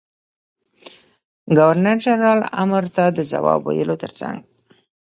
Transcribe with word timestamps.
ګورنر 1.57 1.97
جنرال 2.05 2.41
امر 2.61 2.83
ته 2.95 3.03
د 3.17 3.19
جواب 3.31 3.59
ویلو 3.63 3.95
تر 4.03 4.11
څنګ. 4.19 4.37